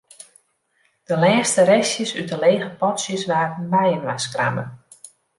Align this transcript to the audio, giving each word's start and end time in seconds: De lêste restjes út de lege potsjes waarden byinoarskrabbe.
De 1.09 1.15
lêste 1.23 1.61
restjes 1.69 2.11
út 2.19 2.27
de 2.31 2.37
lege 2.43 2.69
potsjes 2.79 3.23
waarden 3.29 3.65
byinoarskrabbe. 3.73 4.63